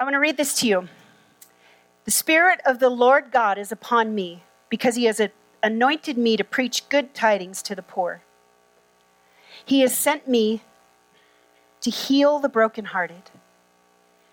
[0.00, 0.88] I'm going to read this to you.
[2.06, 5.20] The Spirit of the Lord God is upon me because he has
[5.62, 8.22] anointed me to preach good tidings to the poor.
[9.62, 10.62] He has sent me
[11.82, 13.30] to heal the brokenhearted,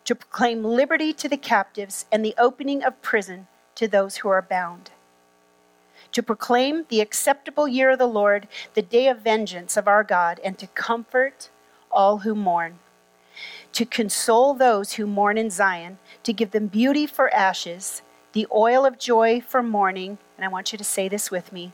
[0.05, 4.41] to proclaim liberty to the captives and the opening of prison to those who are
[4.41, 4.91] bound,
[6.13, 10.39] to proclaim the acceptable year of the Lord, the day of vengeance of our God,
[10.45, 11.49] and to comfort
[11.91, 12.79] all who mourn
[13.73, 18.01] to console those who mourn in Zion, to give them beauty for ashes,
[18.33, 21.73] the oil of joy for mourning, and I want you to say this with me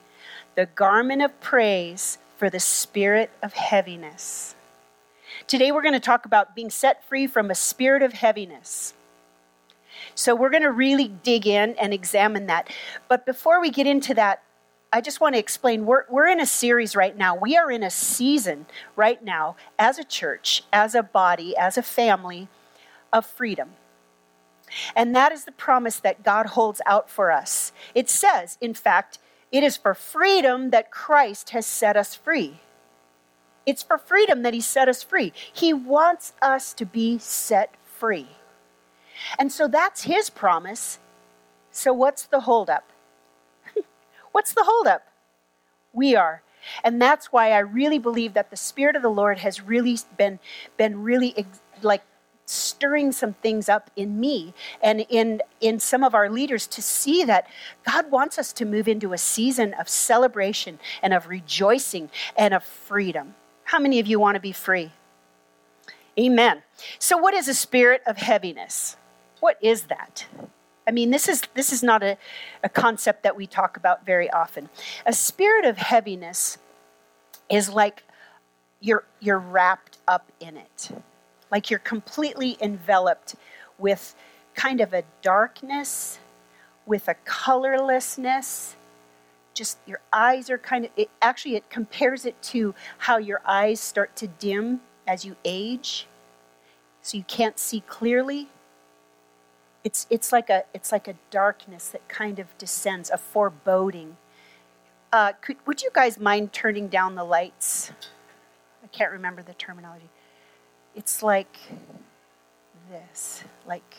[0.56, 4.56] the garment of praise for the spirit of heaviness.
[5.48, 8.94] Today we're going to talk about being set free from a spirit of heaviness.
[10.16, 12.70] So we're going to really dig in and examine that.
[13.08, 14.44] But before we get into that,
[14.94, 17.36] I just want to explain we're, we're in a series right now.
[17.36, 21.82] We are in a season right now as a church, as a body, as a
[21.82, 22.48] family
[23.12, 23.72] of freedom.
[24.96, 27.72] And that is the promise that God holds out for us.
[27.96, 29.18] It says, in fact,
[29.52, 32.60] it is for freedom that Christ has set us free.
[33.66, 35.34] It's for freedom that He set us free.
[35.52, 38.28] He wants us to be set free.
[39.40, 41.00] And so that's His promise.
[41.72, 42.93] So, what's the holdup?
[44.34, 45.08] What's the holdup?
[45.94, 46.42] We are.
[46.84, 50.40] And that's why I really believe that the Spirit of the Lord has really been,
[50.78, 51.46] been really
[51.82, 52.02] like
[52.46, 57.24] stirring some things up in me and in, in some of our leaders to see
[57.24, 57.48] that
[57.86, 62.64] God wants us to move into a season of celebration and of rejoicing and of
[62.64, 63.36] freedom.
[63.66, 64.92] How many of you want to be free?
[66.20, 66.62] Amen.
[67.00, 68.98] So, what is a spirit of heaviness?
[69.40, 70.26] What is that?
[70.88, 72.18] I mean, this is, this is not a,
[72.64, 74.70] a concept that we talk about very often.
[75.06, 76.58] A spirit of heaviness
[77.50, 78.04] is like
[78.82, 80.90] you're, you're wrapped up in it,
[81.52, 83.36] like you're completely enveloped
[83.78, 84.16] with
[84.56, 86.20] kind of a darkness,
[86.86, 88.76] with a colorlessness.
[89.54, 93.80] Just your eyes are kind of, it, actually, it compares it to how your eyes
[93.80, 96.08] start to dim as you age,
[97.02, 98.48] so you can't see clearly
[99.84, 104.18] it's, it's, like a, it's like a darkness that kind of descends, a foreboding.
[105.12, 107.92] Uh, could, would you guys mind turning down the lights?
[108.84, 110.10] I can't remember the terminology.
[110.96, 111.58] It's like
[112.90, 113.96] this, like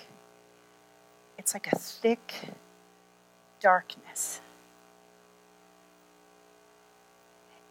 [1.36, 2.54] it's like a thick
[3.60, 4.40] darkness.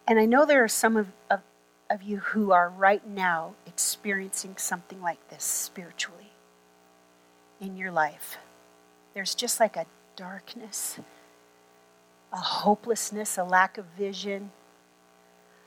[0.06, 1.40] And I know there are some of, of,
[1.88, 6.33] of you who are right now experiencing something like this spiritually
[7.64, 8.38] in your life.
[9.14, 9.86] There's just like a
[10.16, 10.98] darkness,
[12.32, 14.50] a hopelessness, a lack of vision,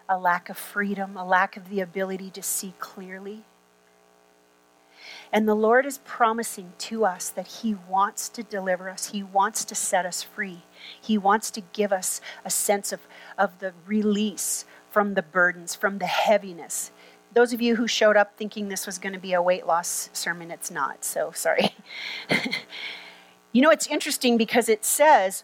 [0.08, 3.44] a lack of freedom, a lack of the ability to see clearly.
[5.32, 9.12] And the Lord is promising to us that He wants to deliver us.
[9.12, 10.64] He wants to set us free.
[11.02, 13.02] He wants to give us a sense of,
[13.38, 16.92] of the release from the burdens, from the heaviness
[17.38, 20.10] those of you who showed up thinking this was going to be a weight loss
[20.12, 21.06] sermon, it's not.
[21.06, 21.70] So sorry.
[23.52, 25.44] you know, it's interesting because it says,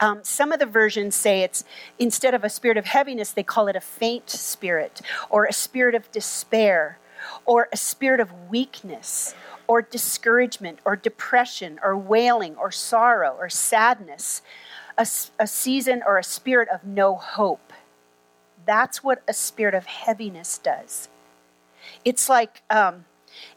[0.00, 1.64] um, some of the versions say it's
[1.98, 5.94] instead of a spirit of heaviness, they call it a faint spirit, or a spirit
[5.94, 6.98] of despair,
[7.44, 9.34] or a spirit of weakness,
[9.66, 14.40] or discouragement, or depression, or wailing, or sorrow, or sadness,
[14.96, 15.06] a,
[15.38, 17.70] a season or a spirit of no hope.
[18.66, 21.08] That's what a spirit of heaviness does.
[22.04, 23.04] It's like, um,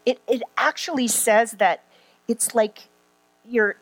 [0.06, 1.84] it, it actually says that
[2.28, 2.88] it's like
[3.46, 3.76] you're,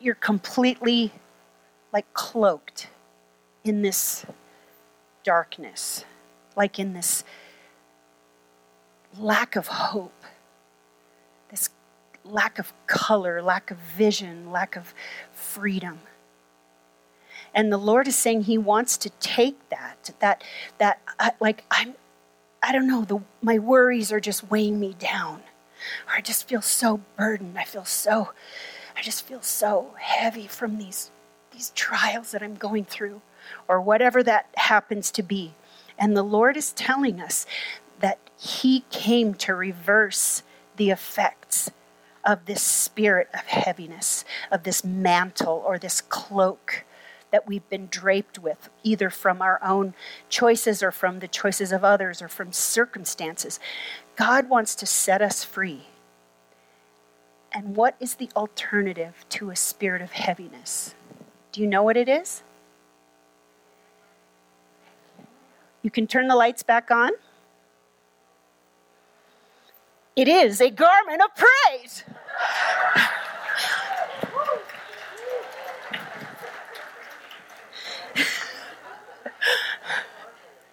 [0.00, 1.12] you're completely
[1.92, 2.88] like cloaked
[3.64, 4.26] in this
[5.22, 6.04] darkness,
[6.56, 7.24] like in this
[9.18, 10.24] lack of hope,
[11.50, 11.70] this
[12.24, 14.94] lack of color, lack of vision, lack of
[15.32, 16.00] freedom.
[17.54, 20.42] And the Lord is saying He wants to take that, that,
[20.78, 21.94] that, uh, like, I'm,
[22.62, 25.42] I don't know, the, my worries are just weighing me down.
[26.08, 27.58] Or I just feel so burdened.
[27.58, 28.32] I feel so,
[28.96, 31.10] I just feel so heavy from these,
[31.52, 33.20] these trials that I'm going through,
[33.68, 35.54] or whatever that happens to be.
[35.98, 37.46] And the Lord is telling us
[38.00, 40.42] that He came to reverse
[40.76, 41.70] the effects
[42.24, 46.84] of this spirit of heaviness, of this mantle or this cloak
[47.34, 49.92] that we've been draped with, either from our own
[50.28, 53.58] choices or from the choices of others or from circumstances.
[54.14, 55.88] God wants to set us free.
[57.50, 60.94] And what is the alternative to a spirit of heaviness?
[61.50, 62.44] Do you know what it is?
[65.82, 67.10] You can turn the lights back on.
[70.14, 72.04] It is a garment of praise.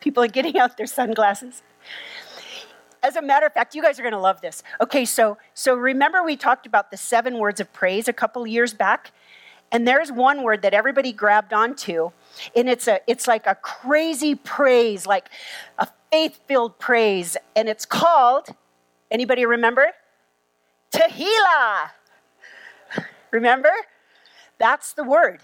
[0.01, 1.63] People are getting out their sunglasses.
[3.03, 4.61] As a matter of fact, you guys are going to love this.
[4.79, 8.73] Okay, so so remember we talked about the seven words of praise a couple years
[8.73, 9.11] back,
[9.71, 12.11] and there's one word that everybody grabbed onto,
[12.55, 15.29] and it's a it's like a crazy praise, like
[15.79, 18.49] a faith-filled praise, and it's called
[19.09, 19.87] anybody remember?
[20.91, 21.89] Tehillah.
[23.31, 23.71] Remember?
[24.59, 25.39] That's the word.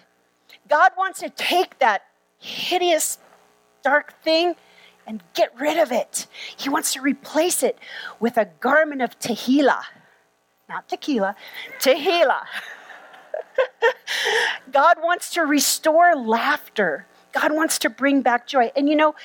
[0.69, 2.03] God wants to take that
[2.39, 3.17] hideous
[3.87, 4.53] dark thing
[5.07, 6.27] and get rid of it.
[6.57, 7.79] He wants to replace it
[8.19, 9.83] with a garment of tehillah.
[10.67, 11.37] Not tequila,
[11.79, 12.43] tehillah.
[14.73, 17.07] God wants to restore laughter.
[17.31, 18.71] God wants to bring back joy.
[18.75, 19.15] And you know,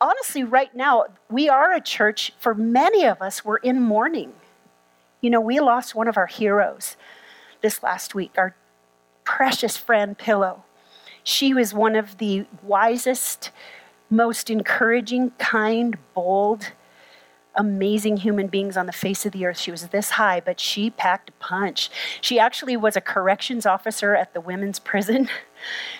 [0.00, 4.32] honestly, right now, we are a church, for many of us, we're in mourning.
[5.20, 6.96] You know, we lost one of our heroes
[7.60, 8.56] this last week, our
[9.22, 10.64] precious friend Pillow.
[11.22, 13.50] She was one of the wisest,
[14.10, 16.72] most encouraging, kind, bold,
[17.54, 19.58] amazing human beings on the face of the earth.
[19.58, 21.90] She was this high, but she packed a punch.
[22.20, 25.28] She actually was a corrections officer at the women's prison.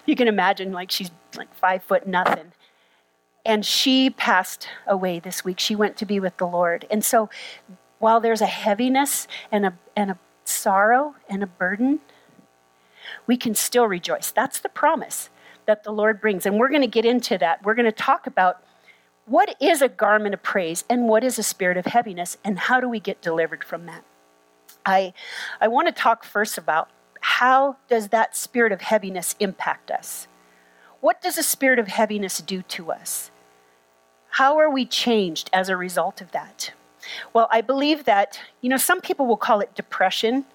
[0.07, 2.53] you can imagine, like, she's like five foot nothing.
[3.45, 5.59] And she passed away this week.
[5.59, 6.87] She went to be with the Lord.
[6.91, 7.31] And so,
[7.99, 12.01] while there's a heaviness and a, and a sorrow and a burden,
[13.27, 14.31] we can still rejoice.
[14.31, 15.31] That's the promise
[15.71, 16.47] that the Lord brings.
[16.47, 17.65] And we're going to get into that.
[17.65, 18.61] We're going to talk about
[19.27, 22.81] what is a garment of praise and what is a spirit of heaviness and how
[22.81, 24.03] do we get delivered from that.
[24.85, 25.13] I,
[25.61, 26.91] I want to talk first about
[27.21, 30.27] how does that spirit of heaviness impact us?
[31.01, 33.31] What does a spirit of heaviness do to us?
[34.31, 36.73] How are we changed as a result of that?
[37.33, 40.47] Well, I believe that, you know, some people will call it depression,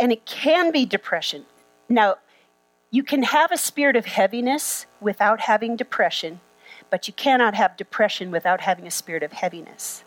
[0.00, 1.46] and it can be depression.
[1.88, 2.16] Now,
[2.92, 6.40] you can have a spirit of heaviness without having depression,
[6.90, 10.04] but you cannot have depression without having a spirit of heaviness.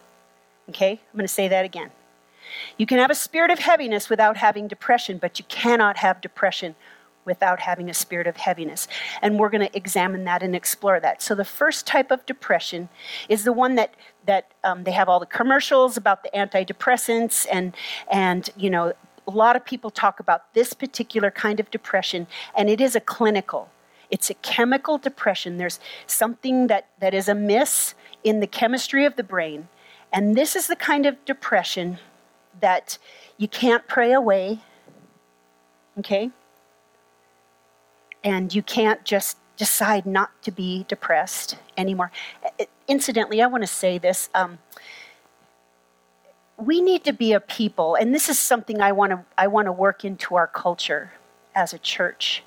[0.70, 0.92] Okay?
[0.92, 1.90] I'm going to say that again.
[2.78, 6.76] You can have a spirit of heaviness without having depression, but you cannot have depression
[7.26, 8.88] without having a spirit of heaviness.
[9.20, 11.24] And we're going to examine that and explore that.
[11.24, 12.88] So the first type of depression
[13.28, 13.96] is the one that
[14.28, 17.76] that um, they have all the commercials about the antidepressants and
[18.12, 18.94] and you know
[19.28, 23.00] a lot of people talk about this particular kind of depression, and it is a
[23.00, 23.70] clinical.
[24.10, 25.58] It's a chemical depression.
[25.58, 29.68] There's something that, that is amiss in the chemistry of the brain.
[30.14, 31.98] And this is the kind of depression
[32.62, 32.98] that
[33.38, 34.60] you can't pray away,
[36.00, 36.30] okay?
[38.24, 42.12] And you can't just decide not to be depressed anymore.
[42.88, 44.30] Incidentally, I want to say this.
[44.34, 44.60] Um,
[46.58, 49.66] we need to be a people, and this is something I want to I want
[49.66, 51.12] to work into our culture
[51.54, 52.44] as a church.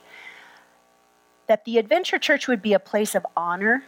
[1.47, 3.85] That the Adventure Church would be a place of honor,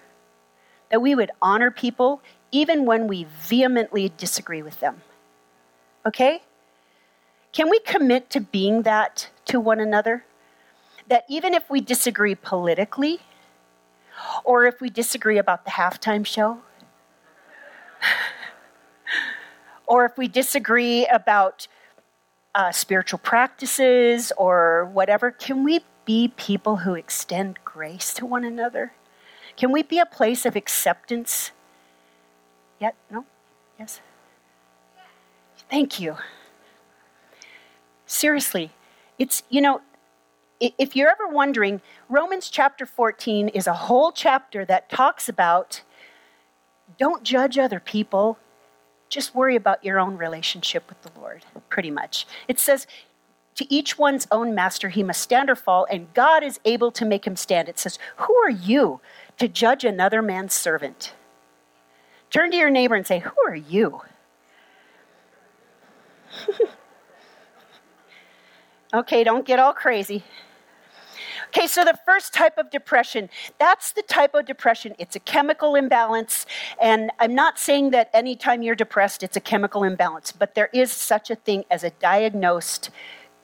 [0.90, 2.22] that we would honor people
[2.52, 5.02] even when we vehemently disagree with them.
[6.04, 6.42] Okay?
[7.52, 10.24] Can we commit to being that to one another?
[11.08, 13.20] That even if we disagree politically,
[14.44, 16.60] or if we disagree about the halftime show,
[19.90, 21.66] or if we disagree about
[22.54, 28.92] uh, spiritual practices or whatever, can we be people who extend grace to one another?
[29.56, 31.50] Can we be a place of acceptance?
[32.78, 32.94] Yet?
[33.10, 33.24] No?
[33.80, 34.00] Yes?
[35.68, 36.16] Thank you.
[38.06, 38.70] Seriously,
[39.18, 39.80] it's, you know,
[40.60, 45.82] if you're ever wondering, Romans chapter 14 is a whole chapter that talks about
[46.96, 48.38] don't judge other people,
[49.10, 52.26] just worry about your own relationship with the Lord, pretty much.
[52.48, 52.86] It says,
[53.56, 57.04] to each one's own master he must stand or fall, and God is able to
[57.04, 57.68] make him stand.
[57.68, 59.02] It says, Who are you
[59.36, 61.12] to judge another man's servant?
[62.30, 64.00] Turn to your neighbor and say, Who are you?
[68.94, 70.24] okay, don't get all crazy.
[71.50, 73.28] Okay, so the first type of depression,
[73.58, 74.94] that's the type of depression.
[75.00, 76.46] It's a chemical imbalance.
[76.80, 80.92] And I'm not saying that anytime you're depressed, it's a chemical imbalance, but there is
[80.92, 82.90] such a thing as a diagnosed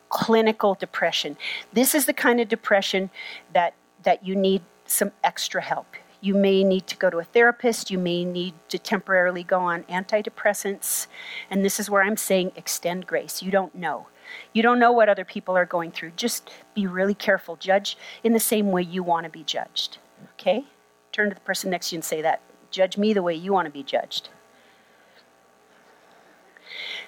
[0.09, 1.37] clinical depression.
[1.73, 3.11] This is the kind of depression
[3.53, 5.97] that, that you need some extra help.
[6.21, 7.91] You may need to go to a therapist.
[7.91, 11.09] You may need to temporarily go on antidepressants.
[11.51, 13.43] And this is where I'm saying extend grace.
[13.43, 14.07] You don't know.
[14.53, 16.13] You don't know what other people are going through.
[16.17, 17.57] Just be really careful.
[17.57, 19.99] Judge in the same way you want to be judged.
[20.35, 20.65] Okay?
[21.13, 22.41] Turn to the person next to you and say that.
[22.71, 24.29] Judge me the way you want to be judged.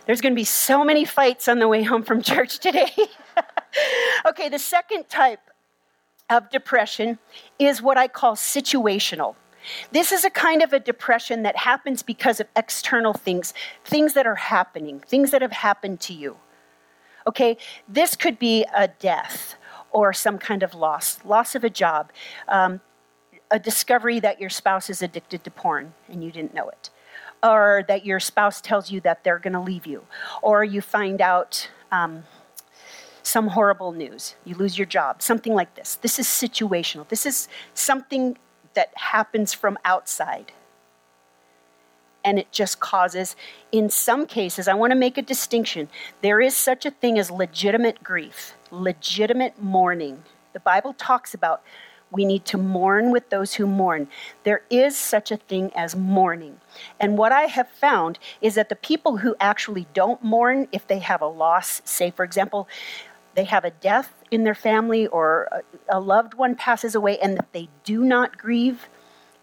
[0.06, 2.92] There's going to be so many fights on the way home from church today.
[4.26, 5.50] okay, the second type
[6.30, 7.18] of depression
[7.58, 9.34] is what I call situational.
[9.92, 13.52] This is a kind of a depression that happens because of external things,
[13.84, 16.36] things that are happening, things that have happened to you.
[17.28, 19.56] Okay, this could be a death
[19.90, 22.10] or some kind of loss, loss of a job,
[22.48, 22.80] um,
[23.50, 26.88] a discovery that your spouse is addicted to porn and you didn't know it,
[27.42, 30.06] or that your spouse tells you that they're going to leave you,
[30.40, 32.24] or you find out um,
[33.22, 35.96] some horrible news, you lose your job, something like this.
[35.96, 37.06] This is situational.
[37.08, 38.38] This is something
[38.72, 40.52] that happens from outside.
[42.28, 43.36] And it just causes,
[43.72, 45.88] in some cases, I want to make a distinction.
[46.20, 50.22] There is such a thing as legitimate grief, legitimate mourning.
[50.52, 51.62] The Bible talks about
[52.10, 54.08] we need to mourn with those who mourn.
[54.44, 56.60] There is such a thing as mourning.
[57.00, 60.98] And what I have found is that the people who actually don't mourn, if they
[60.98, 62.68] have a loss, say, for example,
[63.36, 67.70] they have a death in their family or a, loved one passes away and they
[67.84, 68.90] do not grieve,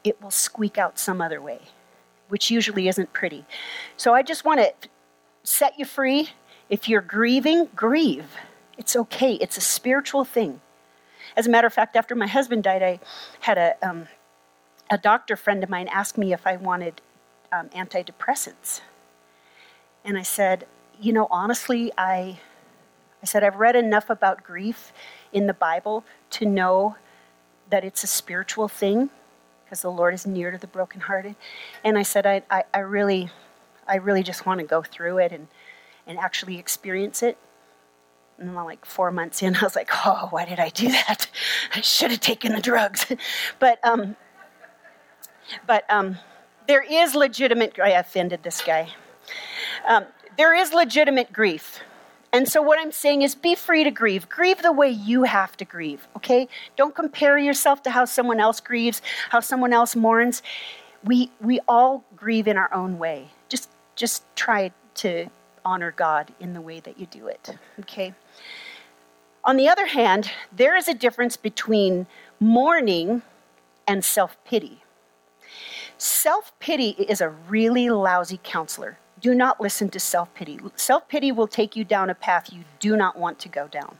[0.03, 1.61] it will squeak out some other way,
[2.29, 3.46] which usually isn't pretty.
[3.98, 4.89] So I just want to
[5.44, 6.29] set you free.
[6.70, 8.36] If you're grieving, grieve.
[8.77, 10.62] It's okay, it's a spiritual thing.
[11.38, 13.00] As a matter of fact, after my husband died, I
[13.41, 14.08] had a, um,
[14.89, 17.01] a doctor friend of mine ask me if I wanted
[17.51, 18.82] um, antidepressants.
[20.03, 20.65] And I said,
[21.00, 22.39] you know, honestly, I,
[23.22, 24.91] I said, I've read enough about grief
[25.34, 26.96] in the Bible to know
[27.70, 29.10] that it's a spiritual thing
[29.75, 31.36] because the Lord is near to the brokenhearted.
[31.84, 33.29] And I said, I, I, I really,
[33.86, 35.50] I really just want to go through it and,
[36.08, 37.38] and actually experience it.
[38.38, 41.29] And then, like four months in, I was like, "Oh, why did I do that?
[41.74, 43.05] I should have taken the drugs."
[43.60, 44.15] but, um,
[45.67, 46.20] but um,
[46.70, 47.77] there is legitimate.
[47.77, 48.94] I offended this guy.
[49.86, 50.05] Um,
[50.38, 51.82] there is legitimate grief.
[52.35, 54.27] And so, what I'm saying is be free to grieve.
[54.27, 56.49] Grieve the way you have to grieve, okay?
[56.75, 60.43] Don't compare yourself to how someone else grieves, how someone else mourns.
[61.01, 63.29] We, we all grieve in our own way.
[63.47, 65.27] Just, just try to
[65.63, 68.13] honor God in the way that you do it, okay?
[69.45, 72.05] On the other hand, there is a difference between
[72.41, 73.21] mourning
[73.87, 74.83] and self pity.
[75.97, 80.60] Self pity is a really lousy counselor do not listen to self pity.
[80.75, 83.98] Self pity will take you down a path you do not want to go down.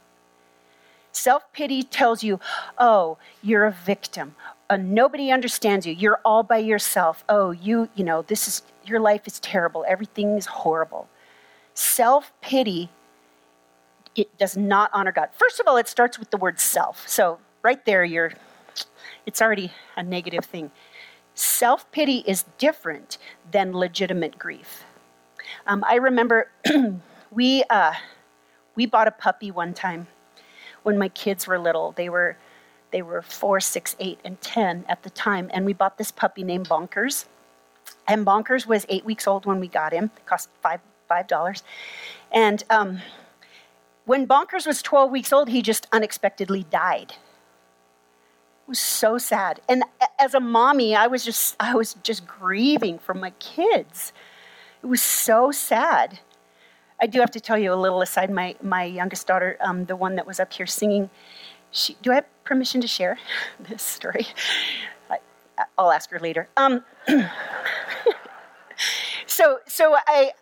[1.10, 2.38] Self pity tells you,
[2.78, 4.36] oh, you're a victim.
[4.70, 5.92] Uh, nobody understands you.
[5.92, 7.24] You're all by yourself.
[7.28, 9.84] Oh, you, you know, this is, your life is terrible.
[9.88, 11.08] Everything is horrible.
[11.74, 12.88] Self pity,
[14.14, 15.30] it does not honor God.
[15.32, 17.08] First of all, it starts with the word self.
[17.08, 18.32] So right there, you're,
[19.26, 20.70] it's already a negative thing.
[21.34, 23.18] Self pity is different
[23.50, 24.84] than legitimate grief.
[25.66, 26.50] Um, I remember
[27.30, 27.94] we, uh,
[28.74, 30.06] we bought a puppy one time
[30.82, 31.92] when my kids were little.
[31.92, 32.36] They were,
[32.92, 35.50] they were four, six, eight, and 10 at the time.
[35.52, 37.26] And we bought this puppy named Bonkers.
[38.06, 40.10] And Bonkers was eight weeks old when we got him.
[40.16, 40.80] It cost five,
[41.10, 41.62] $5.
[42.32, 43.00] And um,
[44.04, 47.12] when Bonkers was 12 weeks old, he just unexpectedly died.
[47.12, 49.60] It was so sad.
[49.68, 49.84] And
[50.18, 54.12] as a mommy, I was just I was just grieving for my kids.
[54.82, 56.20] It was so sad.
[57.00, 58.30] I do have to tell you a little aside.
[58.30, 61.10] My, my youngest daughter, um, the one that was up here singing,
[61.70, 63.18] she, do I have permission to share
[63.68, 64.26] this story?
[65.10, 65.18] I,
[65.78, 66.48] will ask her later.
[66.56, 66.84] Um,
[69.26, 70.32] so, so I,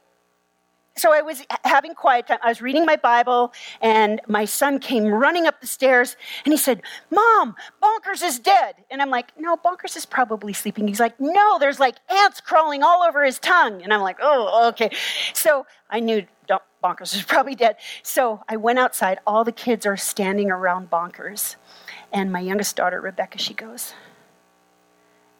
[0.97, 2.39] so I was having quiet time.
[2.43, 6.57] I was reading my Bible, and my son came running up the stairs, and he
[6.57, 11.19] said, "Mom, Bonkers is dead." And I'm like, "No, Bonkers is probably sleeping." He's like,
[11.19, 14.91] "No, there's like ants crawling all over his tongue." And I'm like, "Oh, okay."
[15.33, 16.27] So I knew
[16.85, 17.77] Bonkers was probably dead.
[18.03, 19.19] So I went outside.
[19.27, 21.57] All the kids are standing around Bonkers,
[22.13, 23.95] and my youngest daughter, Rebecca, she goes,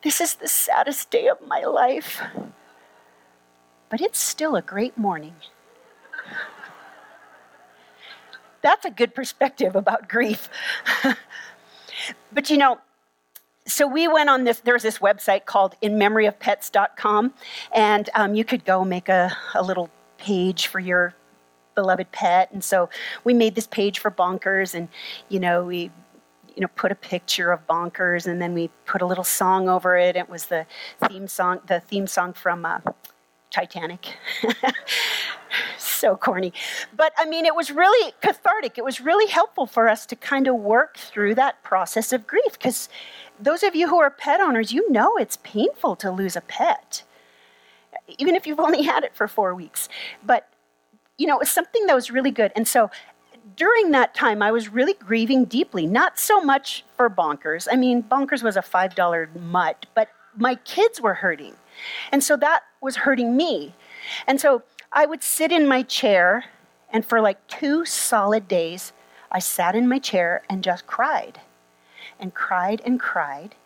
[0.03, 2.23] "This is the saddest day of my life."
[3.95, 5.37] But it's still a great morning.
[8.61, 10.49] That's a good perspective about grief.
[12.33, 12.81] but you know,
[13.69, 17.35] so we went on this, there's this website called inmemoryofpets.com,
[17.73, 21.15] and um, you could go make a, a little page for your
[21.77, 22.51] beloved pet.
[22.51, 22.91] And so
[23.23, 24.89] we made this page for Bonkers, and
[25.29, 25.93] you know, we
[26.57, 29.97] you know put a picture of Bonkers, and then we put a little song over
[29.97, 30.17] it.
[30.17, 30.67] It was the
[31.07, 32.81] theme song, the theme song from uh,
[33.55, 34.17] Titanic.
[35.79, 36.53] so corny.
[36.97, 38.79] But I mean, it was really cathartic.
[38.79, 42.53] It was really helpful for us to kind of work through that process of grief
[42.53, 42.89] because
[43.39, 47.05] those of you who are pet owners, you know it's painful to lose a pet,
[48.19, 49.89] even if you've only had it for four weeks.
[50.27, 50.49] But
[51.17, 52.51] you know, it was something that was really good.
[52.57, 52.91] And so
[53.55, 57.69] during that time, I was really grieving deeply, not so much for Bonkers.
[57.71, 61.55] I mean, Bonkers was a $5 mutt, but my kids were hurting.
[62.11, 63.75] And so that was hurting me.
[64.27, 64.63] And so
[64.93, 66.45] I would sit in my chair,
[66.93, 68.93] and for like two solid days,
[69.33, 71.41] I sat in my chair and just cried
[72.21, 73.57] and cried and cried.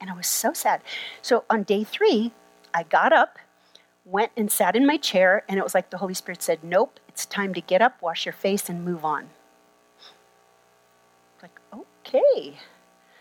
[0.00, 0.80] And I was so sad.
[1.20, 2.32] So on day three,
[2.72, 3.38] I got up,
[4.04, 7.00] went and sat in my chair, and it was like the Holy Spirit said, Nope,
[7.08, 9.28] it's time to get up, wash your face, and move on.
[11.42, 12.54] Like, okay.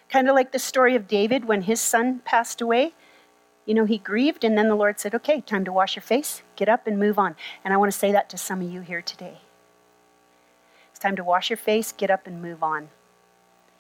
[0.08, 2.94] Kind of like the story of David when his son passed away.
[3.68, 6.42] You know, he grieved, and then the Lord said, Okay, time to wash your face,
[6.56, 7.36] get up, and move on.
[7.66, 9.40] And I want to say that to some of you here today.
[10.90, 12.88] It's time to wash your face, get up, and move on.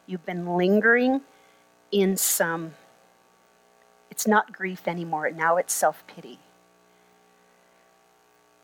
[0.05, 1.21] You've been lingering
[1.89, 2.73] in some,
[4.11, 5.31] it's not grief anymore.
[5.31, 6.39] Now it's self pity.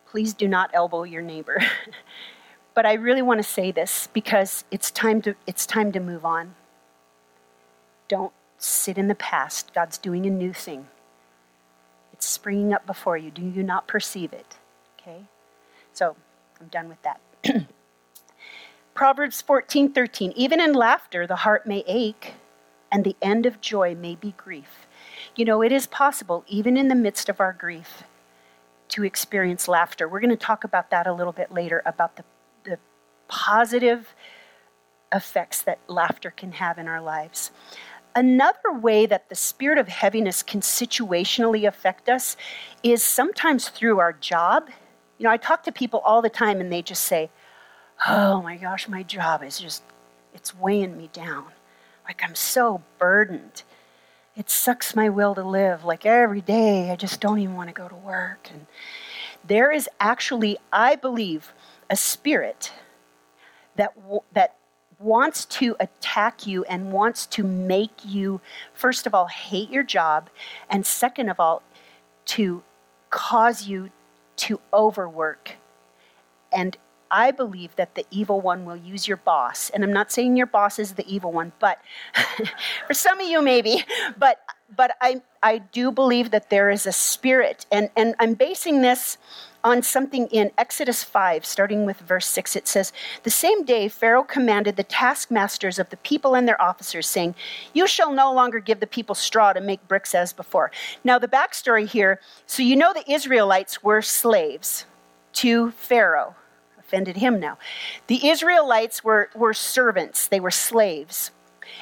[0.06, 1.58] Please do not elbow your neighbor.
[2.74, 6.25] but I really want to say this because it's time to, it's time to move
[6.25, 6.56] on.
[8.10, 9.74] Don't sit in the past.
[9.74, 10.88] God's doing a new thing.
[12.24, 13.30] It's springing up before you.
[13.30, 14.56] Do you not perceive it?
[14.98, 15.25] Okay?
[15.92, 16.15] So
[16.62, 17.20] I'm done with that.
[18.94, 20.32] Proverbs 14 13.
[20.34, 22.36] Even in laughter, the heart may ache,
[22.89, 24.88] and the end of joy may be grief.
[25.36, 28.03] You know, it is possible, even in the midst of our grief,
[28.88, 30.08] to experience laughter.
[30.08, 32.24] We're going to talk about that a little bit later about the,
[32.63, 32.80] the
[33.27, 34.15] positive
[35.13, 37.51] effects that laughter can have in our lives.
[38.15, 42.38] Another way that the spirit of heaviness can situationally affect us
[42.84, 44.70] is sometimes through our job.
[45.17, 47.32] You know, I talk to people all the time and they just say,
[48.08, 49.84] oh my gosh, my job is just,
[50.34, 51.46] it's weighing me down.
[52.05, 53.63] Like I'm so burdened.
[54.36, 55.84] It sucks my will to live.
[55.84, 58.50] Like every day, I just don't even want to go to work.
[58.51, 58.67] And
[59.43, 61.53] there is actually, I believe,
[61.89, 62.72] a spirit
[63.75, 63.94] that,
[64.33, 64.55] that
[65.03, 68.42] wants to attack you and wants to make you,
[68.74, 70.29] first of all, hate your job,
[70.70, 71.61] and second of all,
[72.25, 72.63] to
[73.09, 73.89] cause you
[74.35, 75.57] to overwork.
[76.51, 76.77] And
[77.11, 79.70] I believe that the evil one will use your boss.
[79.70, 81.79] And I'm not saying your boss is the evil one, but
[82.87, 83.85] for some of you maybe,
[84.18, 84.39] but
[84.75, 87.68] but I I do believe that there is a spirit.
[87.72, 89.20] And and I'm basing this
[89.63, 92.55] on something in Exodus 5, starting with verse 6.
[92.55, 92.91] It says,
[93.23, 97.35] The same day Pharaoh commanded the taskmasters of the people and their officers, saying,
[97.73, 100.71] You shall no longer give the people straw to make bricks as before.
[101.03, 104.85] Now, the backstory here so you know the Israelites were slaves
[105.33, 106.35] to Pharaoh
[106.93, 107.57] offended him now.
[108.07, 111.31] The Israelites were, were servants, they were slaves.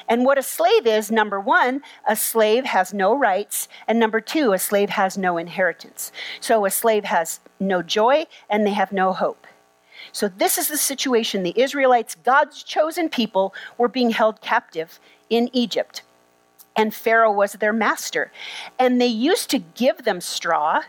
[0.08, 4.52] And what a slave is number one, a slave has no rights, and number two,
[4.52, 6.12] a slave has no inheritance.
[6.40, 9.46] So a slave has no joy and they have no hope.
[10.10, 11.42] So, this is the situation.
[11.42, 14.98] The Israelites, God's chosen people, were being held captive
[15.30, 16.02] in Egypt.
[16.74, 18.32] And Pharaoh was their master.
[18.78, 20.82] And they used to give them straw,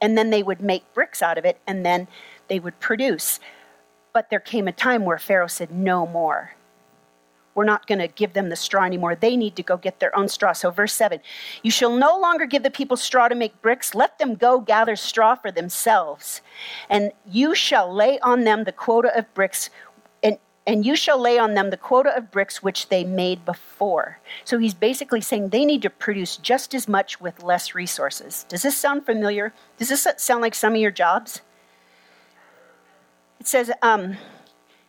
[0.00, 2.08] and then they would make bricks out of it, and then
[2.48, 3.40] they would produce.
[4.12, 6.54] But there came a time where Pharaoh said, No more.
[7.60, 9.14] We're not going to give them the straw anymore.
[9.14, 10.54] They need to go get their own straw.
[10.54, 11.20] So, verse 7
[11.62, 13.94] You shall no longer give the people straw to make bricks.
[13.94, 16.40] Let them go gather straw for themselves.
[16.88, 19.68] And you shall lay on them the quota of bricks
[20.66, 24.20] and, you shall lay on them the quota of bricks which they made before.
[24.44, 28.46] So he's basically saying they need to produce just as much with less resources.
[28.48, 29.52] Does this sound familiar?
[29.76, 31.42] Does this sound like some of your jobs?
[33.38, 34.16] It says, um,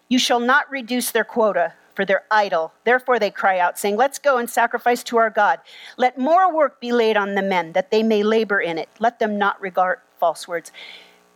[0.08, 2.74] You shall not reduce their quota, for their idol.
[2.84, 5.60] Therefore they cry out, saying, Let's go and sacrifice to our God.
[5.98, 8.90] Let more work be laid on the men, that they may labor in it.
[9.00, 10.72] Let them not regard false words.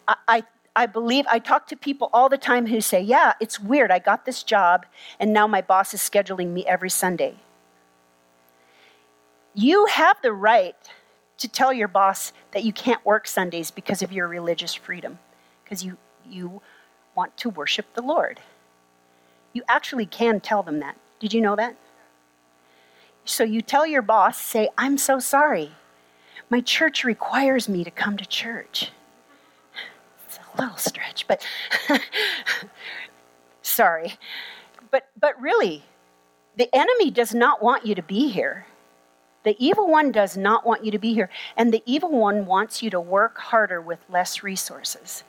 [0.07, 0.43] I, I,
[0.75, 3.91] I believe, I talk to people all the time who say, Yeah, it's weird.
[3.91, 4.85] I got this job,
[5.19, 7.35] and now my boss is scheduling me every Sunday.
[9.53, 10.75] You have the right
[11.37, 15.19] to tell your boss that you can't work Sundays because of your religious freedom,
[15.63, 16.61] because you, you
[17.15, 18.39] want to worship the Lord.
[19.55, 20.97] You actually can tell them that.
[21.19, 21.77] Did you know that?
[23.23, 25.71] So you tell your boss, say, I'm so sorry.
[26.49, 28.91] My church requires me to come to church.
[30.27, 31.41] It's a little stretch, but
[33.61, 34.15] sorry.
[34.91, 35.85] But but really,
[36.57, 38.65] the enemy does not want you to be here.
[39.43, 42.83] The evil one does not want you to be here, and the evil one wants
[42.83, 45.23] you to work harder with less resources.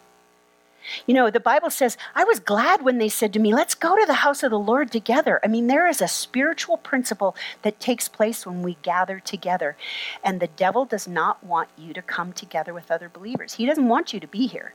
[1.07, 3.99] You know, the Bible says, I was glad when they said to me, let's go
[3.99, 5.41] to the house of the Lord together.
[5.45, 9.77] I mean, there is a spiritual principle that takes place when we gather together.
[10.23, 13.89] And the devil does not want you to come together with other believers, he doesn't
[13.89, 14.75] want you to be here.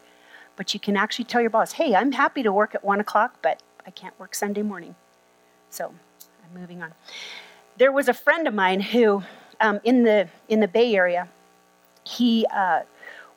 [0.58, 3.38] but you can actually tell your boss, hey, I'm happy to work at 1 o'clock,
[3.42, 4.96] but I can't work Sunday morning.
[5.70, 5.94] So
[6.44, 6.94] I'm moving on.
[7.78, 9.24] There was a friend of mine who,
[9.60, 11.30] um, in, the, in the Bay Area,
[12.04, 12.82] he uh,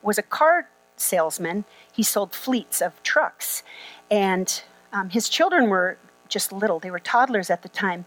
[0.02, 1.64] was a car salesman.
[1.94, 3.62] He sold fleets of trucks.
[4.10, 8.04] And um, his children were just little, they were toddlers at the time.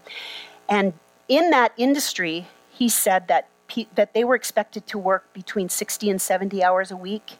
[0.68, 0.92] And
[1.28, 3.48] in that industry, he said that,
[3.94, 7.38] that they were expected to work between 60 and 70 hours a week,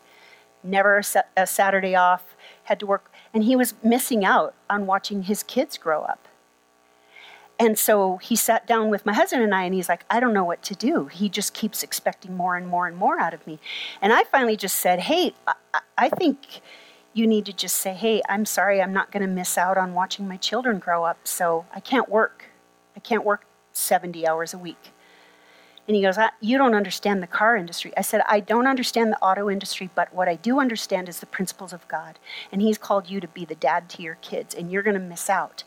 [0.62, 2.34] never a, a Saturday off,
[2.64, 3.10] had to work.
[3.34, 6.27] And he was missing out on watching his kids grow up.
[7.58, 10.32] And so he sat down with my husband and I, and he's like, I don't
[10.32, 11.06] know what to do.
[11.06, 13.58] He just keeps expecting more and more and more out of me.
[14.00, 16.60] And I finally just said, Hey, I, I think
[17.14, 19.94] you need to just say, Hey, I'm sorry, I'm not going to miss out on
[19.94, 22.44] watching my children grow up, so I can't work.
[22.96, 24.92] I can't work 70 hours a week.
[25.88, 27.92] And he goes, You don't understand the car industry.
[27.96, 31.26] I said, I don't understand the auto industry, but what I do understand is the
[31.26, 32.18] principles of God.
[32.52, 35.00] And He's called you to be the dad to your kids, and you're going to
[35.00, 35.64] miss out.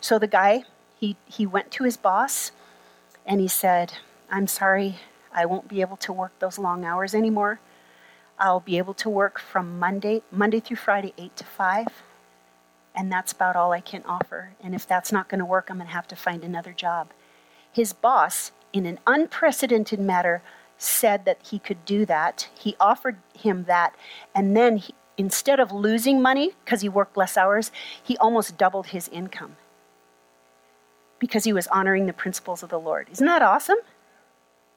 [0.00, 0.64] So the guy,
[1.04, 2.50] he, he went to his boss
[3.26, 3.92] and he said,
[4.30, 4.96] I'm sorry,
[5.32, 7.60] I won't be able to work those long hours anymore.
[8.38, 11.86] I'll be able to work from Monday, Monday through Friday, 8 to 5.
[12.94, 14.54] And that's about all I can offer.
[14.62, 17.10] And if that's not going to work, I'm going to have to find another job.
[17.70, 20.42] His boss, in an unprecedented matter,
[20.78, 22.48] said that he could do that.
[22.58, 23.94] He offered him that.
[24.34, 27.70] And then he, instead of losing money because he worked less hours,
[28.02, 29.56] he almost doubled his income
[31.26, 33.08] because he was honoring the principles of the Lord.
[33.10, 33.78] Isn't that awesome?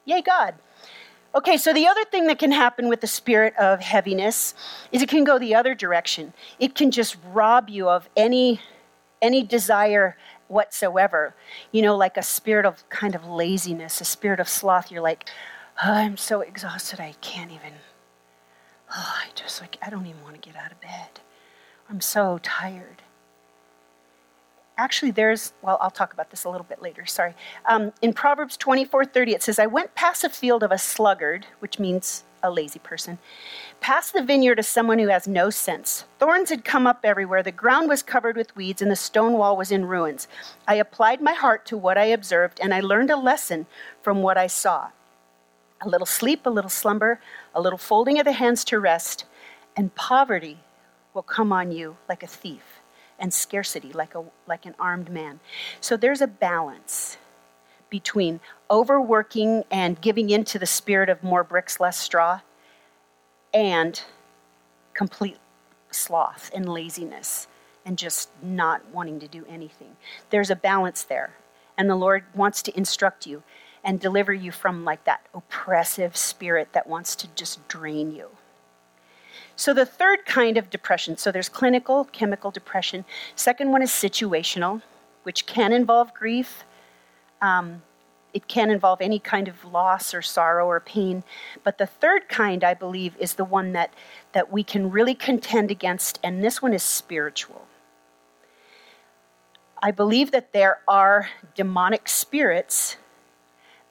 [0.04, 0.54] Yay, God.
[1.34, 4.54] Okay, so the other thing that can happen with the spirit of heaviness
[4.92, 6.32] is it can go the other direction.
[6.58, 8.60] It can just rob you of any
[9.20, 11.34] any desire whatsoever.
[11.72, 14.90] You know, like a spirit of kind of laziness, a spirit of sloth.
[14.90, 15.28] You're like,
[15.84, 17.74] oh, I'm so exhausted, I can't even.
[18.90, 21.20] Oh, I just like, I don't even want to get out of bed.
[21.90, 23.02] I'm so tired.
[24.78, 27.34] Actually, there's, well, I'll talk about this a little bit later, sorry.
[27.66, 31.46] Um, in Proverbs 24 30, it says, I went past a field of a sluggard,
[31.58, 33.18] which means a lazy person,
[33.80, 36.04] past the vineyard of someone who has no sense.
[36.20, 39.56] Thorns had come up everywhere, the ground was covered with weeds, and the stone wall
[39.56, 40.28] was in ruins.
[40.68, 43.66] I applied my heart to what I observed, and I learned a lesson
[44.00, 44.90] from what I saw.
[45.80, 47.20] A little sleep, a little slumber,
[47.52, 49.24] a little folding of the hands to rest,
[49.76, 50.58] and poverty
[51.14, 52.77] will come on you like a thief,
[53.18, 55.40] and scarcity like, a, like an armed man.
[55.80, 57.16] So there's a balance
[57.90, 62.40] between overworking and giving in to the spirit of more bricks, less straw,
[63.54, 64.02] and
[64.94, 65.38] complete
[65.90, 67.46] sloth and laziness
[67.86, 69.96] and just not wanting to do anything.
[70.30, 71.34] There's a balance there.
[71.78, 73.42] And the Lord wants to instruct you
[73.84, 78.28] and deliver you from like that oppressive spirit that wants to just drain you.
[79.58, 83.04] So the third kind of depression, so there's clinical, chemical depression.
[83.34, 84.82] Second one is situational,
[85.24, 86.62] which can involve grief,
[87.42, 87.82] um,
[88.32, 91.24] it can involve any kind of loss or sorrow or pain.
[91.64, 93.92] But the third kind, I believe, is the one that,
[94.30, 97.66] that we can really contend against, and this one is spiritual.
[99.82, 102.96] I believe that there are demonic spirits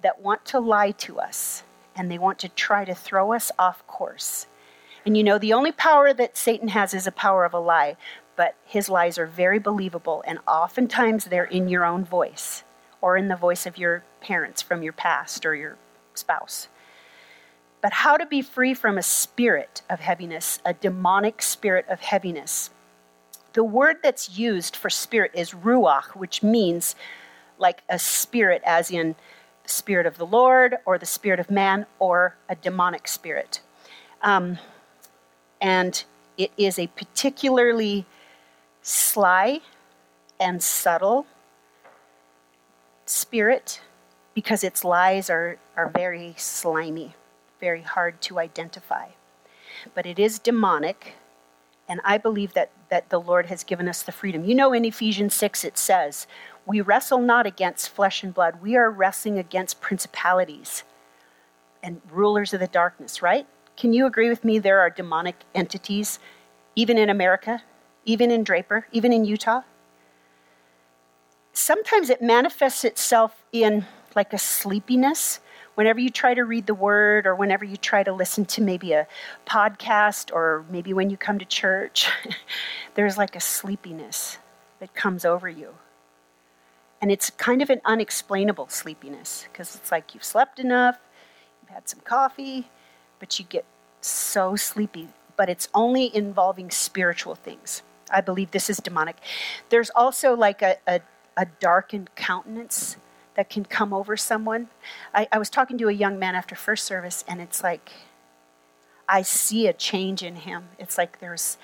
[0.01, 3.85] that want to lie to us and they want to try to throw us off
[3.85, 4.47] course.
[5.07, 7.95] And you know, the only power that Satan has is a power of a lie,
[8.35, 12.65] but his lies are very believable and oftentimes they're in your own voice
[12.99, 15.77] or in the voice of your parents from your past or your
[16.13, 16.67] spouse.
[17.79, 22.69] But how to be free from a spirit of heaviness, a demonic spirit of heaviness.
[23.53, 26.97] The word that's used for spirit is ruach, which means
[27.57, 29.15] like a spirit, as in
[29.63, 33.61] the spirit of the Lord or the spirit of man or a demonic spirit.
[34.21, 34.59] Um,
[35.61, 36.03] and
[36.37, 38.05] it is a particularly
[38.81, 39.61] sly
[40.39, 41.25] and subtle
[43.05, 43.81] spirit
[44.33, 47.15] because its lies are, are very slimy,
[47.59, 49.07] very hard to identify.
[49.95, 51.15] But it is demonic,
[51.89, 54.45] and I believe that, that the Lord has given us the freedom.
[54.45, 56.27] You know, in Ephesians 6, it says,
[56.65, 60.83] We wrestle not against flesh and blood, we are wrestling against principalities
[61.81, 63.47] and rulers of the darkness, right?
[63.77, 66.19] Can you agree with me there are demonic entities,
[66.75, 67.63] even in America,
[68.03, 69.61] even in Draper, even in Utah?
[71.57, 73.83] sometimes it manifests itself in
[74.15, 75.39] like a sleepiness
[75.73, 78.93] whenever you try to read the word or whenever you try to listen to maybe
[78.93, 79.07] a
[79.47, 82.09] podcast or maybe when you come to church
[82.93, 84.37] there's like a sleepiness
[84.79, 85.73] that comes over you
[87.01, 90.99] and it's kind of an unexplainable sleepiness because it's like you've slept enough
[91.61, 92.69] you've had some coffee
[93.19, 93.65] but you get
[94.01, 97.83] so sleepy but it's only involving spiritual things.
[98.11, 99.17] I believe this is demonic.
[99.69, 101.01] There's also like a, a,
[101.37, 102.97] a darkened countenance
[103.35, 104.67] that can come over someone.
[105.13, 107.91] I, I was talking to a young man after first service, and it's like
[109.07, 110.69] I see a change in him.
[110.79, 111.57] It's like there's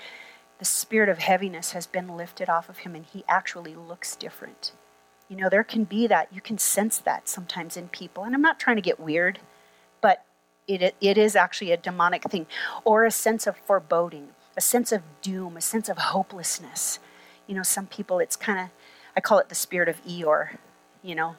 [0.60, 4.72] the spirit of heaviness has been lifted off of him, and he actually looks different.
[5.28, 6.28] You know, there can be that.
[6.32, 8.24] You can sense that sometimes in people.
[8.24, 9.40] And I'm not trying to get weird,
[10.68, 12.48] it, it is actually a demonic thing.
[12.84, 17.00] Or a sense of foreboding, a sense of doom, a sense of hopelessness.
[17.48, 18.70] You know, some people, it's kind of,
[19.16, 20.58] I call it the spirit of Eeyore,
[21.02, 21.36] you know.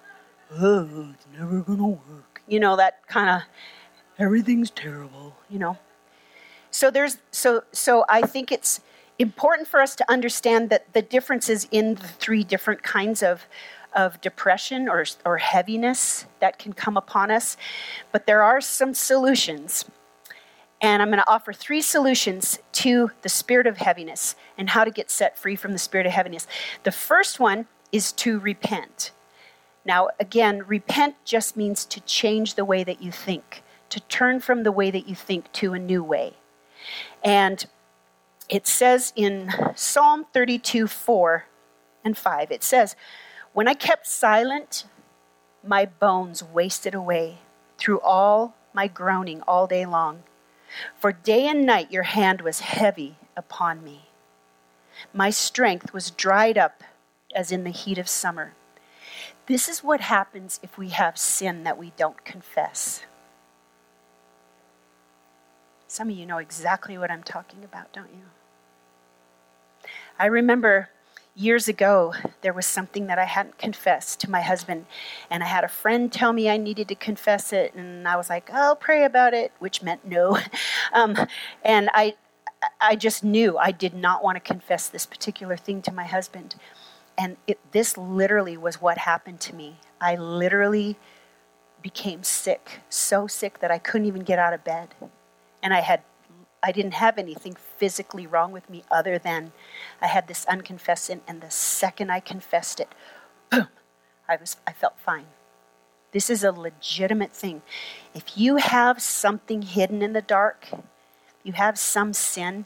[0.52, 2.42] Oh, it's never going to work.
[2.46, 3.42] You know, that kind of,
[4.18, 5.78] everything's terrible, you know.
[6.70, 8.80] So there's, so, so I think it's,
[9.18, 13.46] important for us to understand that the differences in the three different kinds of,
[13.94, 17.56] of depression or, or heaviness that can come upon us.
[18.12, 19.84] But there are some solutions.
[20.80, 24.90] And I'm going to offer three solutions to the spirit of heaviness and how to
[24.90, 26.46] get set free from the spirit of heaviness.
[26.82, 29.12] The first one is to repent.
[29.84, 34.62] Now, again, repent just means to change the way that you think, to turn from
[34.62, 36.34] the way that you think to a new way.
[37.22, 37.64] And
[38.48, 41.46] it says in Psalm 32 4
[42.04, 42.96] and 5, it says,
[43.54, 44.84] When I kept silent,
[45.64, 47.38] my bones wasted away
[47.78, 50.24] through all my groaning all day long.
[50.98, 54.08] For day and night your hand was heavy upon me.
[55.12, 56.82] My strength was dried up
[57.32, 58.54] as in the heat of summer.
[59.46, 63.04] This is what happens if we have sin that we don't confess.
[65.86, 68.24] Some of you know exactly what I'm talking about, don't you?
[70.18, 70.88] I remember
[71.34, 74.86] years ago, there was something that I hadn't confessed to my husband,
[75.30, 78.30] and I had a friend tell me I needed to confess it, and I was
[78.30, 80.38] like, "I'll pray about it," which meant no.
[80.92, 81.16] Um,
[81.64, 82.14] and I,
[82.80, 86.54] I just knew I did not want to confess this particular thing to my husband,
[87.18, 89.78] and it, this literally was what happened to me.
[90.00, 90.96] I literally
[91.82, 94.94] became sick, so sick that I couldn't even get out of bed,
[95.62, 96.02] and I had
[96.64, 99.52] I didn't have anything physically wrong with me other than
[100.00, 102.88] I had this unconfessed sin, and the second I confessed it,
[103.50, 103.68] boom,
[104.26, 105.26] I was I felt fine.
[106.12, 107.60] This is a legitimate thing.
[108.14, 110.68] If you have something hidden in the dark,
[111.42, 112.64] you have some sin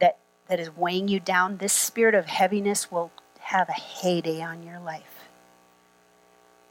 [0.00, 4.64] that that is weighing you down, this spirit of heaviness will have a heyday on
[4.64, 5.28] your life.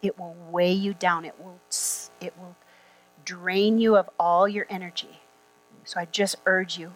[0.01, 1.23] It will weigh you down.
[1.23, 1.59] It will
[2.19, 2.57] it will
[3.23, 5.21] drain you of all your energy.
[5.89, 6.93] So I just urge you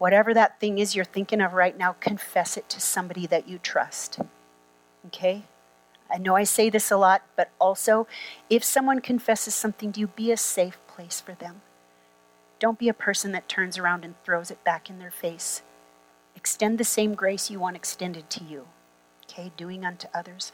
[0.00, 3.58] whatever that thing is you're thinking of right now, confess it to somebody that you
[3.58, 4.18] trust.
[5.08, 5.44] Okay?
[6.10, 8.06] I know I say this a lot, but also,
[8.48, 11.60] if someone confesses something to you, be a safe place for them.
[12.58, 15.60] Don't be a person that turns around and throws it back in their face.
[16.34, 18.68] Extend the same grace you want extended to you.
[19.24, 20.52] Okay, doing unto others.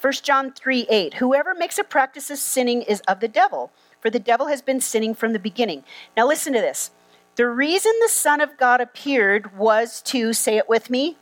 [0.00, 1.14] 1 John 3 8.
[1.14, 4.80] Whoever makes a practice of sinning is of the devil for the devil has been
[4.80, 5.84] sinning from the beginning.
[6.16, 6.90] Now, listen to this.
[7.36, 11.16] The reason the Son of God appeared was to, say it with me,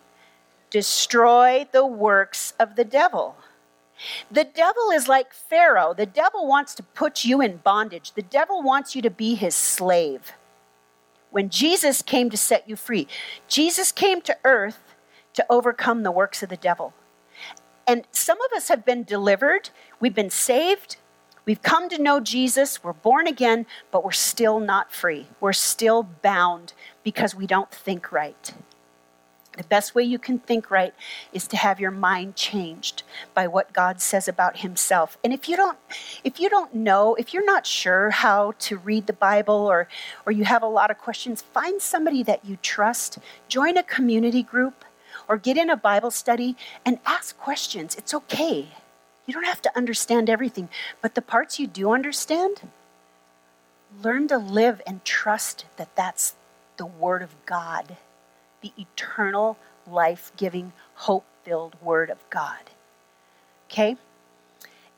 [0.71, 3.37] destroy the works of the devil.
[4.31, 5.95] The devil is like Pharaoh.
[5.95, 9.55] The devil wants to put you in bondage, the devil wants you to be his
[9.55, 10.33] slave.
[11.31, 13.09] When Jesus came to set you free,
[13.49, 14.95] Jesus came to earth
[15.35, 16.95] to overcome the works of the devil.
[17.87, 20.97] And some of us have been delivered, we've been saved,
[21.47, 25.29] We've come to know Jesus, we're born again, but we're still not free.
[25.41, 26.73] We're still bound
[27.05, 28.53] because we don't think right.
[29.57, 30.93] The best way you can think right
[31.33, 35.17] is to have your mind changed by what God says about himself.
[35.25, 35.79] And if you don't
[36.25, 39.89] if you don't know, if you're not sure how to read the Bible or
[40.27, 44.43] or you have a lot of questions, find somebody that you trust, join a community
[44.43, 44.85] group
[45.29, 47.95] or get in a Bible study and ask questions.
[47.95, 48.69] It's okay.
[49.27, 50.69] You don't have to understand everything,
[51.03, 52.63] but the parts you do understand,
[54.03, 56.37] learn to live and trust that that's
[56.77, 57.97] the Word of God,
[58.61, 62.71] the eternal, life giving, hope filled Word of God.
[63.69, 63.97] Okay?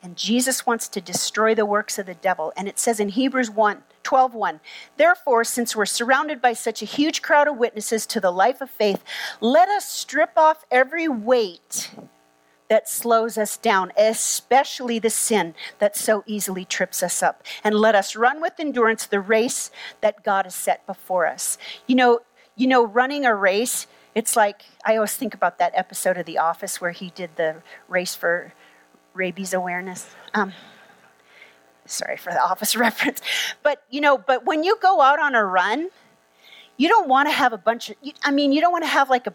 [0.01, 2.53] And Jesus wants to destroy the works of the devil.
[2.55, 4.59] And it says in Hebrews 1 12 1,
[4.97, 8.69] Therefore, since we're surrounded by such a huge crowd of witnesses to the life of
[8.69, 9.03] faith,
[9.41, 11.91] let us strip off every weight
[12.69, 17.43] that slows us down, especially the sin that so easily trips us up.
[17.63, 21.57] And let us run with endurance the race that God has set before us.
[21.87, 22.19] You know,
[22.55, 26.37] you know, running a race, it's like I always think about that episode of The
[26.37, 28.53] Office where he did the race for
[29.13, 30.15] rabies awareness.
[30.33, 30.53] Um,
[31.85, 33.21] sorry for the office reference.
[33.63, 35.89] But you know, but when you go out on a run,
[36.77, 39.09] You don't want to have a bunch of, I mean, you don't want to have
[39.09, 39.33] like a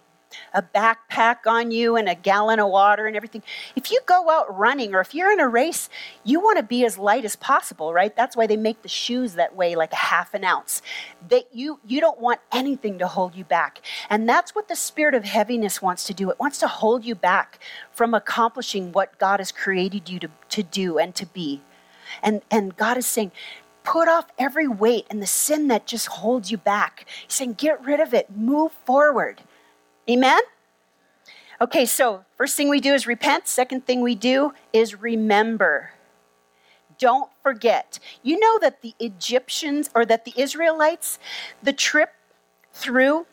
[0.52, 3.42] a backpack on you and a gallon of water and everything.
[3.76, 5.88] If you go out running or if you're in a race,
[6.22, 8.14] you want to be as light as possible, right?
[8.14, 10.82] That's why they make the shoes that weigh like a half an ounce.
[11.28, 13.80] That you you don't want anything to hold you back.
[14.10, 16.30] And that's what the spirit of heaviness wants to do.
[16.30, 17.58] It wants to hold you back
[17.92, 21.62] from accomplishing what God has created you to, to do and to be.
[22.22, 23.32] And and God is saying,
[23.84, 27.06] put off every weight and the sin that just holds you back.
[27.26, 29.42] He's saying, get rid of it, move forward.
[30.08, 30.40] Amen?
[31.60, 33.48] Okay, so first thing we do is repent.
[33.48, 35.92] Second thing we do is remember.
[36.98, 37.98] Don't forget.
[38.22, 41.18] You know that the Egyptians or that the Israelites,
[41.62, 42.10] the trip
[42.72, 43.26] through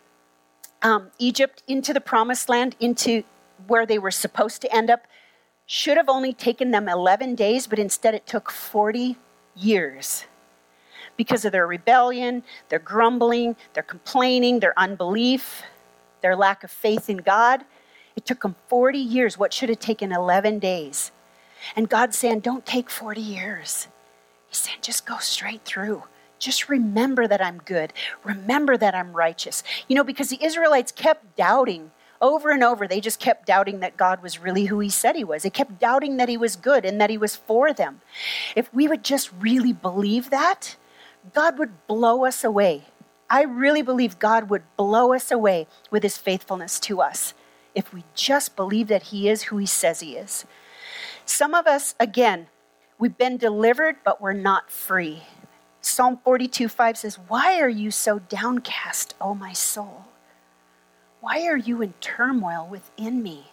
[0.81, 3.23] um, Egypt into the promised land, into
[3.67, 5.07] where they were supposed to end up,
[5.65, 9.17] should have only taken them 11 days, but instead it took 40
[9.55, 10.25] years
[11.17, 15.63] because of their rebellion, their grumbling, their complaining, their unbelief
[16.21, 17.63] their lack of faith in God.
[18.15, 21.11] It took them 40 years, what should have taken 11 days.
[21.75, 23.87] And God's saying, don't take 40 years.
[24.49, 26.03] He's saying, just go straight through.
[26.39, 27.93] Just remember that I'm good.
[28.23, 29.63] Remember that I'm righteous.
[29.87, 32.87] You know, because the Israelites kept doubting over and over.
[32.87, 35.43] They just kept doubting that God was really who He said He was.
[35.43, 38.01] They kept doubting that He was good and that He was for them.
[38.55, 40.75] If we would just really believe that,
[41.33, 42.85] God would blow us away.
[43.31, 47.33] I really believe God would blow us away with his faithfulness to us
[47.73, 50.45] if we just believe that he is who he says he is.
[51.25, 52.47] Some of us, again,
[52.99, 55.23] we've been delivered, but we're not free.
[55.79, 60.07] Psalm 42 5 says, Why are you so downcast, O my soul?
[61.21, 63.51] Why are you in turmoil within me?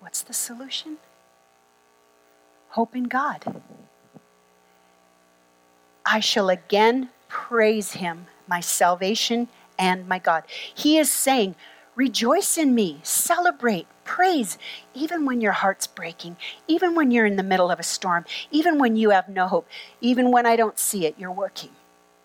[0.00, 0.98] What's the solution?
[2.70, 3.62] Hope in God.
[6.04, 10.44] I shall again praise him, my salvation and my God.
[10.74, 11.54] He is saying,
[11.94, 14.56] Rejoice in me, celebrate, praise,
[14.94, 16.36] even when your heart's breaking,
[16.68, 19.68] even when you're in the middle of a storm, even when you have no hope,
[20.00, 21.70] even when I don't see it, you're working.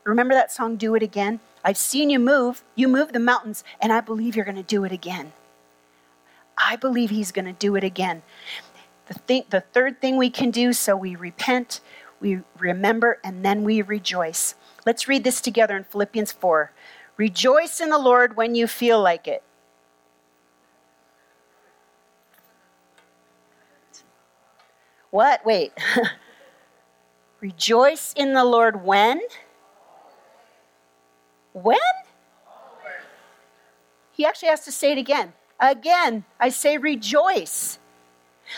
[0.04, 1.40] Remember that song, Do It Again?
[1.64, 2.64] I've seen you move.
[2.76, 5.34] You move the mountains, and I believe you're going to do it again.
[6.56, 8.22] I believe He's going to do it again.
[9.08, 11.80] The, thing, the third thing we can do, so we repent,
[12.20, 14.56] we remember, and then we rejoice.
[14.86, 16.72] Let's read this together in Philippians 4.
[17.18, 19.44] Rejoice in the Lord when you feel like it.
[25.12, 25.46] What?
[25.46, 25.72] Wait.
[27.40, 29.22] Rejoice in the Lord when?
[31.54, 31.78] When?
[34.12, 35.34] He actually has to say it again.
[35.60, 37.80] Again, I say rejoice.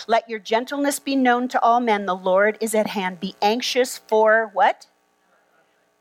[0.08, 2.06] Let your gentleness be known to all men.
[2.06, 3.20] The Lord is at hand.
[3.20, 4.88] Be anxious for what?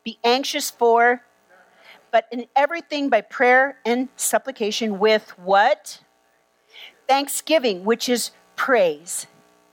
[0.05, 1.23] Be anxious for,
[2.11, 6.01] but in everything by prayer and supplication with what?
[7.09, 9.27] Thanksgiving, which is praise,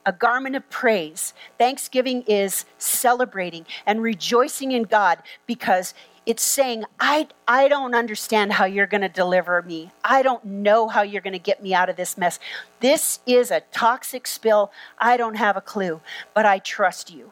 [0.05, 1.33] a garment of praise.
[1.57, 5.93] Thanksgiving is celebrating and rejoicing in God because
[6.25, 9.91] it's saying, I, I don't understand how you're going to deliver me.
[10.03, 12.39] I don't know how you're going to get me out of this mess.
[12.79, 14.71] This is a toxic spill.
[14.99, 15.99] I don't have a clue,
[16.33, 17.31] but I trust you.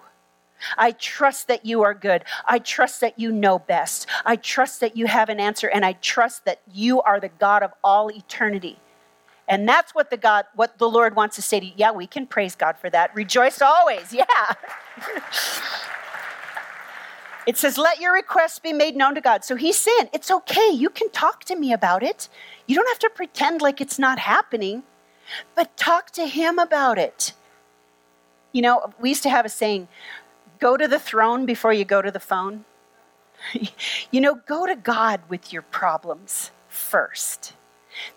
[0.77, 2.23] I trust that you are good.
[2.45, 4.07] I trust that you know best.
[4.25, 7.63] I trust that you have an answer and I trust that you are the God
[7.63, 8.77] of all eternity.
[9.47, 11.73] And that's what the God what the Lord wants to say to you.
[11.75, 13.13] Yeah, we can praise God for that.
[13.15, 14.13] Rejoice always.
[14.19, 14.53] Yeah.
[17.47, 19.43] it says let your requests be made known to God.
[19.43, 20.69] So he's saying, it's okay.
[20.71, 22.29] You can talk to me about it.
[22.67, 24.83] You don't have to pretend like it's not happening,
[25.55, 27.33] but talk to him about it.
[28.51, 29.87] You know, we used to have a saying,
[30.59, 32.65] go to the throne before you go to the phone.
[34.11, 37.53] you know, go to God with your problems first.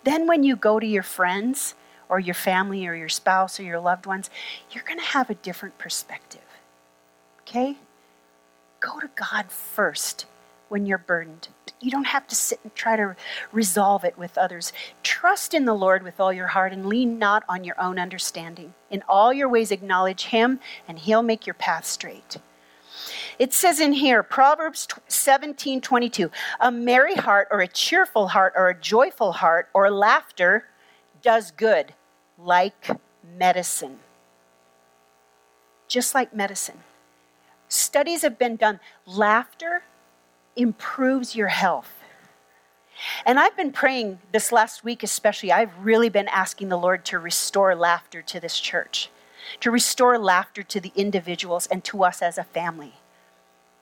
[0.05, 1.75] Then, when you go to your friends
[2.09, 4.29] or your family or your spouse or your loved ones,
[4.71, 6.41] you're going to have a different perspective.
[7.41, 7.79] Okay?
[8.81, 10.27] Go to God first
[10.69, 11.49] when you're burdened.
[11.83, 13.17] You don't have to sit and try to
[13.51, 14.73] resolve it with others.
[15.03, 18.73] Trust in the Lord with all your heart and lean not on your own understanding.
[18.89, 22.39] In all your ways, acknowledge Him, and He'll make your path straight.
[23.39, 26.31] It says in here, Proverbs 17 22,
[26.61, 30.67] a merry heart or a cheerful heart or a joyful heart or laughter
[31.21, 31.95] does good,
[32.39, 32.91] like
[33.37, 33.99] medicine.
[35.89, 36.81] Just like medicine.
[37.69, 38.79] Studies have been done.
[39.07, 39.83] Laughter
[40.57, 41.93] improves your health.
[43.27, 47.19] And I've been praying this last week, especially, I've really been asking the Lord to
[47.19, 49.11] restore laughter to this church,
[49.61, 52.95] to restore laughter to the individuals and to us as a family.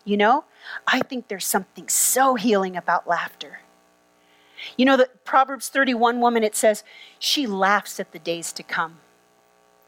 [0.04, 0.44] You know,
[0.86, 3.60] I think there's something so healing about laughter.
[4.76, 6.82] You know, the Proverbs 31 woman, it says,
[7.18, 8.98] she laughs at the days to come.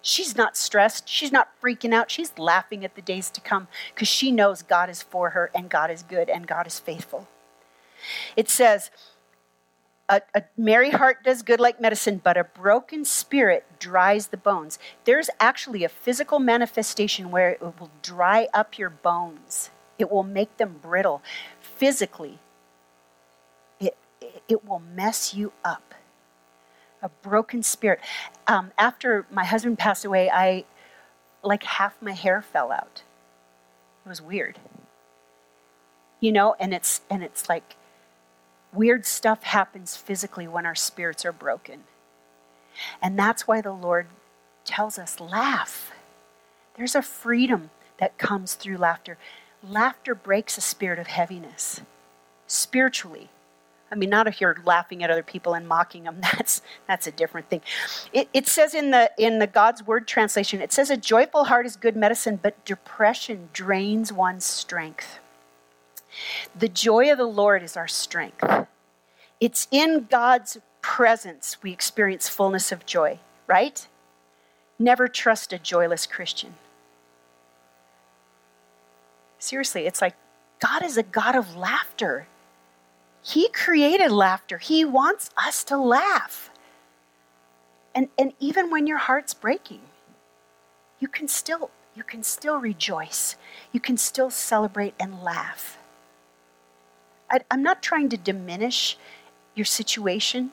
[0.03, 1.09] She's not stressed.
[1.09, 2.11] She's not freaking out.
[2.11, 5.71] She's laughing at the days to come because she knows God is for her and
[5.71, 7.29] God is good and God is faithful.
[8.37, 8.91] It says,
[10.09, 14.79] a, a, merry heart does good like medicine, but a broken spirit dries the bones.
[15.05, 20.57] There's actually a physical manifestation where it will dry up your bones, it will make
[20.57, 21.23] them brittle.
[21.61, 22.41] Physically,
[23.81, 23.97] it,
[24.49, 25.95] it will mess you up.
[27.03, 28.01] A broken spirit.
[28.47, 30.65] Um, after my husband passed away, I,
[31.43, 33.03] like, half my hair fell out.
[34.07, 34.59] It was weird.
[36.21, 37.77] You know, and it's, and it's like,
[38.73, 41.85] Weird stuff happens physically when our spirits are broken.
[43.03, 44.07] And that's why the Lord
[44.65, 45.93] tells us laugh.
[46.77, 49.19] There's a freedom that comes through laughter.
[49.63, 51.83] Laughter breaks a spirit of heaviness
[52.47, 53.29] spiritually.
[53.93, 56.19] I mean, not if you're laughing at other people and mocking them.
[56.23, 57.61] That's that's a different thing.
[58.13, 61.67] It, it says in the in the God's Word translation, it says a joyful heart
[61.67, 65.19] is good medicine, but depression drains one's strength.
[66.59, 68.43] The joy of the Lord is our strength.
[69.41, 73.87] It's in God's presence we experience fullness of joy, right?
[74.79, 76.55] Never trust a joyless Christian.
[79.39, 80.15] Seriously, it's like
[80.61, 82.27] God is a God of laughter.
[83.23, 84.59] He created laughter.
[84.59, 86.51] He wants us to laugh.
[87.95, 89.83] And, and even when your heart's breaking,
[90.99, 93.37] you can still you can still rejoice.
[93.71, 95.77] You can still celebrate and laugh.
[97.31, 98.97] I, I'm not trying to diminish
[99.55, 100.53] your situation,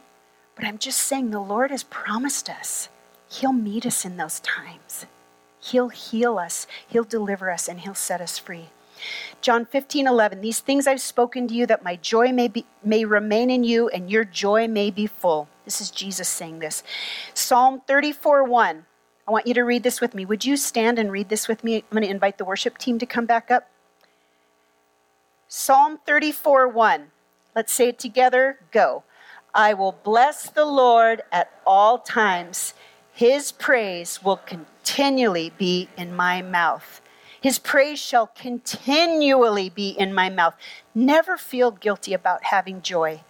[0.56, 2.90] but I'm just saying the Lord has promised us
[3.30, 5.06] He'll meet us in those times.
[5.62, 8.70] He'll heal us, He'll deliver us, and He'll set us free.
[9.42, 10.42] John 15, 11.
[10.42, 13.90] These things I've spoken to you that my joy may, be, may remain in you
[13.90, 15.48] and your joy may be full.
[15.66, 16.84] This is Jesus saying this.
[17.34, 18.86] Psalm 34, 1.
[19.28, 20.26] I want you to read this with me.
[20.26, 21.76] Would you stand and read this with me?
[21.76, 23.70] I'm going to invite the worship team to come back up.
[25.48, 27.08] Psalm 34 1.
[27.56, 28.60] Let's say it together.
[28.72, 29.04] Go.
[29.54, 32.74] I will bless the Lord at all times.
[33.14, 37.02] His praise will continually be in my mouth.
[37.42, 40.56] His praise shall continually be in my mouth.
[40.94, 43.24] Never feel guilty about having joy.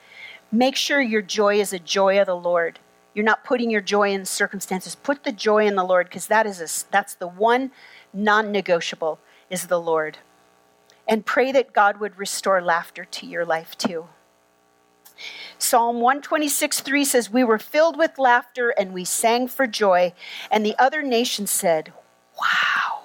[0.52, 2.80] Make sure your joy is a joy of the Lord.
[3.14, 4.96] You're not putting your joy in circumstances.
[4.96, 7.72] Put the joy in the Lord because that is a, that's the one
[8.14, 10.18] non-negotiable is the Lord
[11.10, 14.08] and pray that God would restore laughter to your life too.
[15.58, 20.14] Psalm 126 3 says, We were filled with laughter and we sang for joy.
[20.50, 21.92] And the other nations said,
[22.40, 22.99] Wow,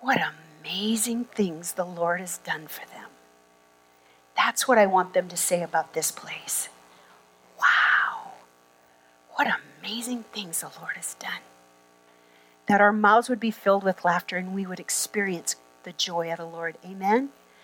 [0.00, 0.20] what
[0.64, 3.08] amazing things the Lord has done for them.
[4.36, 6.68] That's what I want them to say about this place.
[7.58, 8.32] Wow,
[9.34, 9.48] what
[9.82, 11.40] amazing things the Lord has done.
[12.66, 16.38] That our mouths would be filled with laughter and we would experience the joy of
[16.38, 16.78] the Lord.
[16.84, 17.30] Amen.